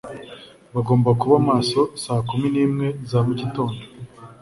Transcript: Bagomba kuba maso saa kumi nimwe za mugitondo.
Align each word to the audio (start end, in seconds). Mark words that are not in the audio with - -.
Bagomba 0.73 1.09
kuba 1.21 1.35
maso 1.49 1.79
saa 2.03 2.21
kumi 2.29 2.47
nimwe 2.55 2.87
za 3.09 3.19
mugitondo. 3.25 3.81